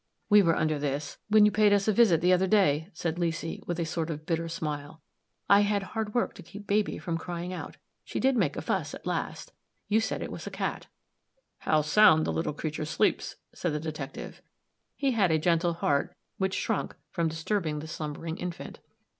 "We 0.31 0.41
were 0.41 0.55
under 0.57 0.79
this 0.79 1.19
when 1.29 1.45
you 1.45 1.51
paid 1.51 1.71
us 1.71 1.87
a 1.87 1.93
visit 1.93 2.21
the 2.21 2.33
other 2.33 2.47
day," 2.47 2.89
said 2.91 3.19
Leesy, 3.19 3.61
with 3.67 3.79
a 3.79 3.85
sort 3.85 4.09
of 4.09 4.25
bitter 4.25 4.49
smile. 4.49 4.99
"I 5.47 5.59
had 5.59 5.83
hard 5.83 6.15
work 6.15 6.33
to 6.33 6.41
keep 6.41 6.65
baby 6.65 6.97
from 6.97 7.19
crying 7.19 7.53
out. 7.53 7.77
She 8.03 8.19
did 8.19 8.35
make 8.35 8.55
a 8.55 8.63
fuss 8.63 8.95
at 8.95 9.05
last; 9.05 9.53
you 9.87 9.99
said 9.99 10.23
it 10.23 10.31
was 10.31 10.47
a 10.47 10.49
cat." 10.49 10.87
"How 11.59 11.83
sound 11.83 12.25
the 12.25 12.33
little 12.33 12.51
creature 12.53 12.83
sleeps," 12.83 13.35
said 13.53 13.73
the 13.73 13.79
detective. 13.79 14.41
He 14.95 15.11
had 15.11 15.29
a 15.29 15.37
gentle 15.37 15.73
heart, 15.75 16.15
which 16.39 16.55
shrunk 16.55 16.95
from 17.11 17.27
disturbing 17.27 17.77
the 17.77 17.87
slumbering 17.87 18.37
infant. 18.39 18.79